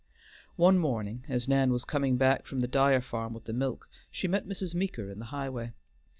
One 0.55 0.79
morning, 0.79 1.25
as 1.29 1.47
Nan 1.47 1.71
was 1.71 1.85
coming 1.85 2.17
back 2.17 2.47
from 2.47 2.61
the 2.61 2.67
Dyer 2.67 3.01
farm 3.01 3.35
with 3.35 3.43
the 3.43 3.53
milk, 3.53 3.87
she 4.09 4.27
met 4.27 4.47
Mrs. 4.47 4.73
Meeker 4.73 5.11
in 5.11 5.19
the 5.19 5.25
highway. 5.25 5.73